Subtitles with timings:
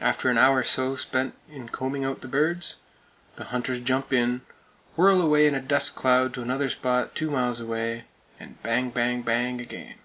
[0.00, 2.78] After an hour or so spent in combing out the birds,
[3.36, 4.40] the hunters jump in,
[4.96, 8.06] whirl away in a dust cloud to another spot two miles away,
[8.40, 10.00] and "bang bang bang" again.